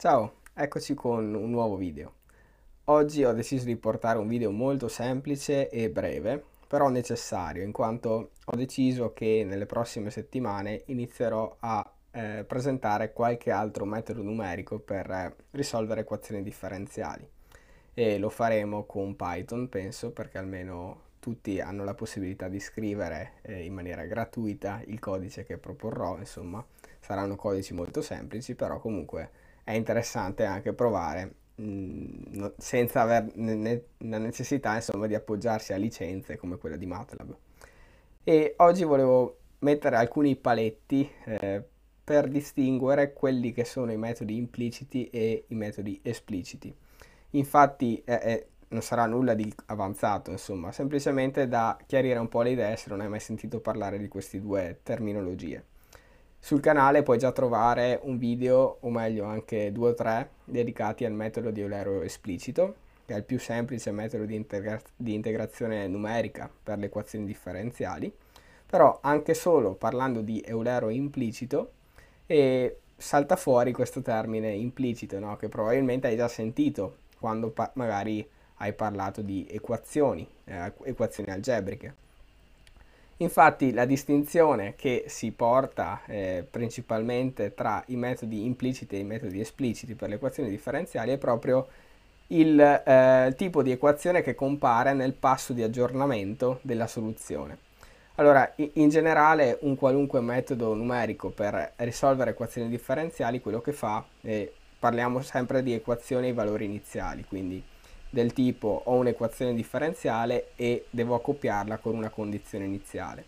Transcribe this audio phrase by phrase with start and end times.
[0.00, 2.14] Ciao, eccoci con un nuovo video.
[2.84, 8.30] Oggi ho deciso di portare un video molto semplice e breve, però necessario, in quanto
[8.42, 15.10] ho deciso che nelle prossime settimane inizierò a eh, presentare qualche altro metodo numerico per
[15.10, 17.28] eh, risolvere equazioni differenziali.
[17.92, 23.66] E lo faremo con Python, penso, perché almeno tutti hanno la possibilità di scrivere eh,
[23.66, 26.64] in maniera gratuita il codice che proporrò, insomma,
[27.00, 33.84] saranno codici molto semplici, però comunque è interessante anche provare mh, mm, senza avere ne-
[33.98, 37.36] la necessità insomma di appoggiarsi a licenze come quella di MATLAB.
[38.24, 41.62] E oggi volevo mettere alcuni paletti eh,
[42.02, 46.74] per distinguere quelli che sono i metodi impliciti e i metodi espliciti.
[47.30, 52.50] Infatti eh, eh, non sarà nulla di avanzato, insomma, semplicemente da chiarire un po' le
[52.50, 55.64] idee se non hai mai sentito parlare di queste due terminologie.
[56.42, 61.12] Sul canale puoi già trovare un video, o meglio anche due o tre, dedicati al
[61.12, 66.50] metodo di Eulero esplicito, che è il più semplice metodo di, integra- di integrazione numerica
[66.62, 68.12] per le equazioni differenziali.
[68.66, 71.72] Però anche solo parlando di Eulero implicito,
[72.26, 75.36] e salta fuori questo termine implicito, no?
[75.36, 81.94] che probabilmente hai già sentito quando magari hai parlato di equazioni, eh, equazioni algebriche.
[83.22, 89.40] Infatti la distinzione che si porta eh, principalmente tra i metodi impliciti e i metodi
[89.40, 91.66] espliciti per le equazioni differenziali è proprio
[92.28, 97.58] il eh, tipo di equazione che compare nel passo di aggiornamento della soluzione.
[98.14, 104.50] Allora, in generale un qualunque metodo numerico per risolvere equazioni differenziali quello che fa, eh,
[104.78, 107.62] parliamo sempre di equazioni ai valori iniziali, quindi
[108.10, 113.24] del tipo ho un'equazione differenziale e devo accoppiarla con una condizione iniziale.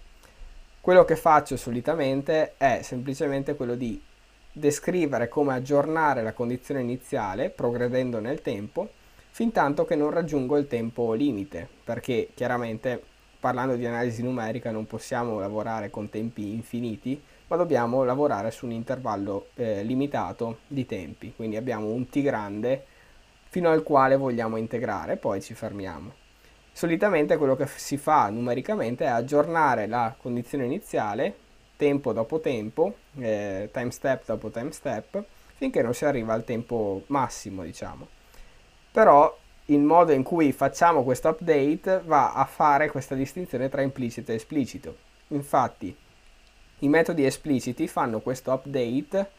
[0.81, 4.03] Quello che faccio solitamente è semplicemente quello di
[4.53, 8.91] descrivere come aggiornare la condizione iniziale progredendo nel tempo
[9.31, 13.03] fin tanto che non raggiungo il tempo limite, perché chiaramente
[13.41, 18.73] parlando di analisi numerica non possiamo lavorare con tempi infiniti, ma dobbiamo lavorare su un
[18.73, 22.85] intervallo eh, limitato di tempi, quindi abbiamo un t grande
[23.53, 26.15] fino al quale vogliamo integrare, poi ci fermiamo.
[26.73, 31.37] Solitamente quello che si fa numericamente è aggiornare la condizione iniziale
[31.77, 35.23] tempo dopo tempo, eh, time step dopo time step,
[35.57, 38.09] finché non si arriva al tempo massimo, diciamo.
[38.91, 44.33] Però il modo in cui facciamo questo update va a fare questa distinzione tra implicito
[44.33, 44.97] e esplicito.
[45.29, 45.95] Infatti,
[46.79, 49.31] i metodi espliciti fanno questo update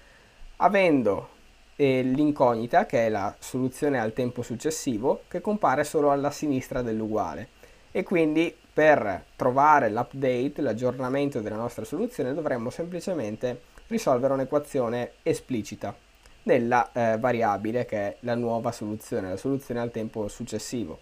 [0.58, 1.30] avendo
[1.76, 7.50] e l'incognita, che è la soluzione al tempo successivo, che compare solo alla sinistra dell'uguale.
[7.92, 15.96] E quindi per trovare l'update, l'aggiornamento della nostra soluzione, dovremmo semplicemente risolvere un'equazione esplicita
[16.42, 21.00] della eh, variabile che è la nuova soluzione, la soluzione al tempo successivo.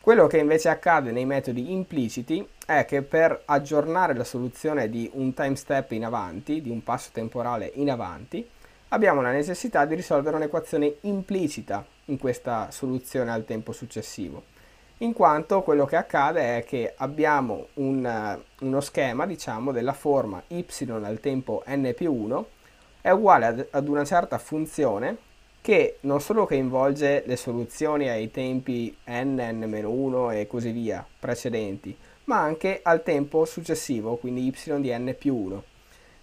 [0.00, 5.34] Quello che invece accade nei metodi impliciti è che per aggiornare la soluzione di un
[5.34, 8.48] time step in avanti, di un passo temporale in avanti,
[8.92, 14.44] abbiamo la necessità di risolvere un'equazione implicita in questa soluzione al tempo successivo,
[14.98, 20.64] in quanto quello che accade è che abbiamo un, uno schema diciamo, della forma y
[20.88, 22.46] al tempo n più 1
[23.00, 25.16] è uguale ad, ad una certa funzione
[25.60, 32.40] che non solo coinvolge le soluzioni ai tempi n, n-1 e così via precedenti, ma
[32.40, 35.64] anche al tempo successivo, quindi y di n più 1.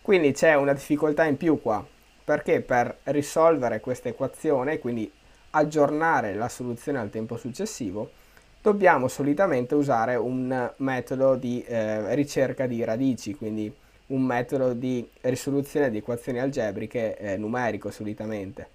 [0.02, 1.86] Quindi c'è una difficoltà in più qua,
[2.28, 5.10] perché per risolvere questa equazione, quindi
[5.52, 8.12] aggiornare la soluzione al tempo successivo,
[8.62, 13.74] dobbiamo solitamente usare un metodo di eh, ricerca di radici, quindi
[14.08, 18.68] un metodo di risoluzione di equazioni algebriche eh, numerico solitamente.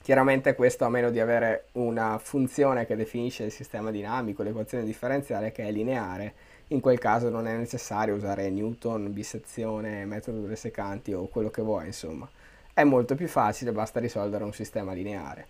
[0.00, 5.50] Chiaramente questo a meno di avere una funzione che definisce il sistema dinamico, l'equazione differenziale
[5.50, 6.32] che è lineare,
[6.68, 11.62] in quel caso non è necessario usare Newton, bisezione, metodo delle secanti o quello che
[11.62, 12.30] vuoi, insomma
[12.78, 15.48] è molto più facile, basta risolvere un sistema lineare.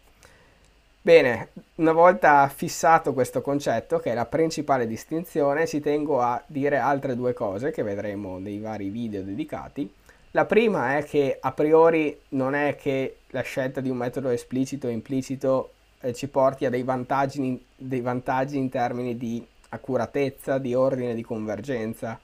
[1.03, 6.79] Bene, una volta fissato questo concetto, che è la principale distinzione, ci tengo a dire
[6.79, 9.93] altre due cose che vedremo nei vari video dedicati.
[10.31, 14.87] La prima è che a priori non è che la scelta di un metodo esplicito
[14.87, 20.75] o implicito eh, ci porti a dei vantaggi, dei vantaggi in termini di accuratezza, di
[20.75, 22.19] ordine, di convergenza.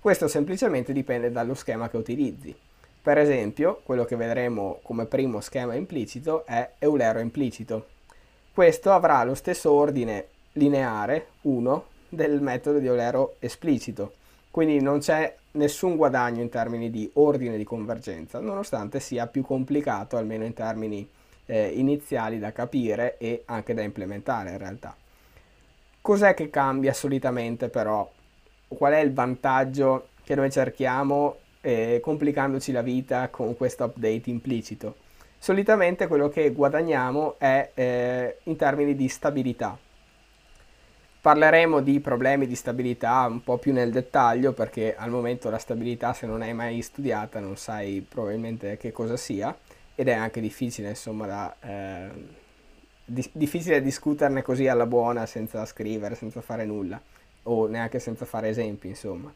[0.00, 2.56] Questo semplicemente dipende dallo schema che utilizzi.
[3.02, 7.86] Per esempio, quello che vedremo come primo schema implicito è Eulero implicito.
[8.52, 14.14] Questo avrà lo stesso ordine lineare 1 del metodo di Eulero esplicito,
[14.50, 20.18] quindi non c'è nessun guadagno in termini di ordine di convergenza, nonostante sia più complicato,
[20.18, 21.08] almeno in termini
[21.46, 24.94] eh, iniziali da capire e anche da implementare in realtà.
[26.02, 28.10] Cos'è che cambia solitamente però?
[28.68, 34.96] Qual è il vantaggio che noi cerchiamo eh, complicandoci la vita con questo update implicito?
[35.38, 39.78] Solitamente quello che guadagniamo è eh, in termini di stabilità.
[41.20, 46.12] Parleremo di problemi di stabilità un po' più nel dettaglio perché al momento la stabilità
[46.12, 49.54] se non hai mai studiata non sai probabilmente che cosa sia
[49.94, 52.10] ed è anche difficile insomma da, eh,
[53.04, 57.00] di- difficile discuterne così alla buona senza scrivere, senza fare nulla
[57.44, 59.32] o neanche senza fare esempi insomma.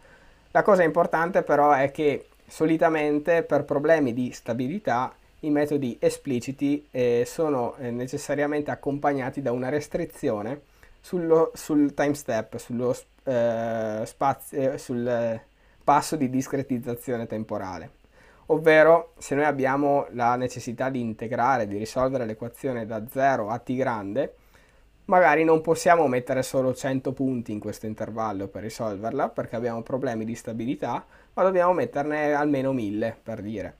[0.54, 7.24] La cosa importante però è che solitamente per problemi di stabilità i metodi espliciti eh,
[7.26, 10.60] sono eh, necessariamente accompagnati da una restrizione
[11.00, 15.40] sullo, sul time step, sullo eh, spazio, eh, sul
[15.82, 17.90] passo di discretizzazione temporale.
[18.46, 23.74] Ovvero, se noi abbiamo la necessità di integrare, di risolvere l'equazione da 0 a t
[23.74, 24.34] grande,
[25.06, 30.24] magari non possiamo mettere solo 100 punti in questo intervallo per risolverla, perché abbiamo problemi
[30.24, 31.04] di stabilità,
[31.34, 33.76] ma dobbiamo metterne almeno 1000 per dire.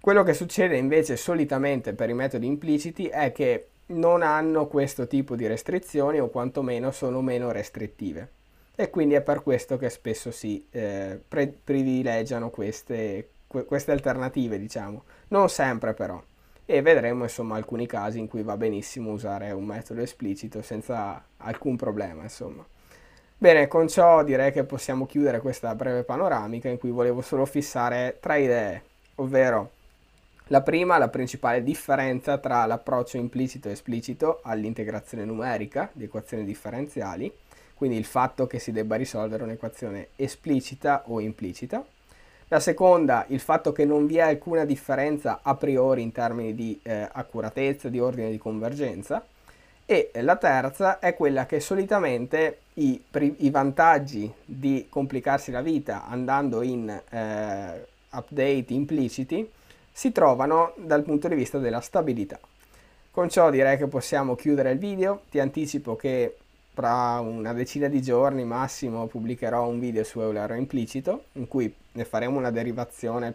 [0.00, 5.36] Quello che succede invece solitamente per i metodi impliciti è che non hanno questo tipo
[5.36, 8.38] di restrizioni o quantomeno sono meno restrittive.
[8.74, 14.58] E quindi è per questo che spesso si eh, pre- privilegiano queste, que- queste alternative
[14.58, 15.02] diciamo.
[15.28, 16.22] Non sempre però
[16.70, 21.76] e vedremo insomma alcuni casi in cui va benissimo usare un metodo esplicito senza alcun
[21.76, 22.64] problema insomma
[23.36, 28.18] bene con ciò direi che possiamo chiudere questa breve panoramica in cui volevo solo fissare
[28.20, 28.82] tre idee
[29.16, 29.72] ovvero
[30.50, 37.32] la prima, la principale differenza tra l'approccio implicito e esplicito all'integrazione numerica di equazioni differenziali,
[37.74, 41.84] quindi il fatto che si debba risolvere un'equazione esplicita o implicita.
[42.52, 46.80] La seconda, il fatto che non vi è alcuna differenza a priori in termini di
[46.82, 49.24] eh, accuratezza, di ordine di convergenza.
[49.86, 53.00] E la terza è quella che solitamente i,
[53.36, 59.48] i vantaggi di complicarsi la vita andando in eh, update impliciti
[59.92, 62.40] si trovano dal punto di vista della stabilità.
[63.12, 66.34] Con ciò direi che possiamo chiudere il video, ti anticipo che
[66.80, 72.04] tra una decina di giorni massimo pubblicherò un video su Eulero implicito in cui ne
[72.06, 73.34] faremo una derivazione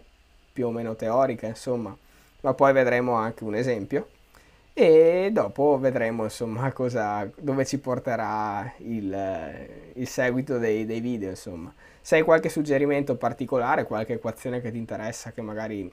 [0.52, 1.96] più o meno teorica insomma,
[2.42, 4.08] ma poi vedremo anche un esempio
[4.74, 9.16] e dopo vedremo insomma cosa, dove ci porterà il,
[9.94, 11.72] il seguito dei, dei video insomma.
[12.02, 15.92] Se hai qualche suggerimento particolare, qualche equazione che ti interessa che magari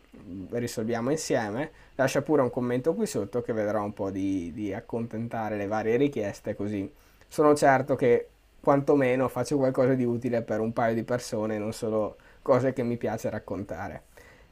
[0.53, 5.57] risolviamo insieme, lascia pure un commento qui sotto che vedrò un po' di, di accontentare
[5.57, 6.91] le varie richieste così
[7.33, 8.29] sono certo che
[8.61, 12.99] quantomeno faccio qualcosa di utile per un paio di persone, non solo cose che mi
[12.99, 14.03] piace raccontare.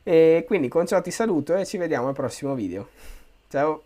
[0.03, 2.89] E quindi con ciò ti saluto e ci vediamo al prossimo video.
[3.49, 3.83] Ciao!